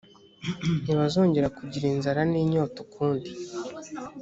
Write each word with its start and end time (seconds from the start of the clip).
ntibazongera 0.83 1.47
kugira 1.57 1.85
inzara 1.93 2.21
n 2.31 2.33
inyota 2.43 2.77
ukundi 2.85 3.29